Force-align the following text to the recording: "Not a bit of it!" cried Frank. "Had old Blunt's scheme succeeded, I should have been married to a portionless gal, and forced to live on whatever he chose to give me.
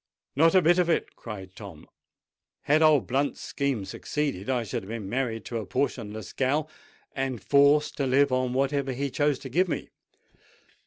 "Not 0.35 0.55
a 0.55 0.63
bit 0.63 0.79
of 0.79 0.89
it!" 0.89 1.15
cried 1.15 1.51
Frank. 1.53 1.85
"Had 2.63 2.81
old 2.81 3.05
Blunt's 3.05 3.39
scheme 3.39 3.85
succeeded, 3.85 4.49
I 4.49 4.63
should 4.63 4.81
have 4.81 4.89
been 4.89 5.07
married 5.07 5.45
to 5.45 5.57
a 5.59 5.65
portionless 5.67 6.33
gal, 6.33 6.67
and 7.15 7.39
forced 7.39 7.97
to 7.97 8.07
live 8.07 8.31
on 8.31 8.51
whatever 8.53 8.93
he 8.93 9.11
chose 9.11 9.37
to 9.37 9.49
give 9.49 9.67
me. 9.67 9.89